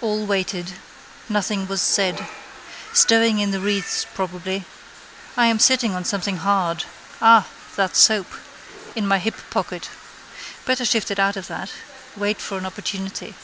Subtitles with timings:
[0.00, 0.72] All waited.
[1.28, 2.26] Nothing was said.
[2.92, 4.64] Stowing in the wreaths probably.
[5.36, 6.82] I am sitting on something hard.
[7.20, 7.46] Ah,
[7.76, 8.26] that soap:
[8.96, 9.88] in my hip pocket.
[10.66, 11.70] Better shift it out of that.
[12.16, 13.36] Wait for an opportunity.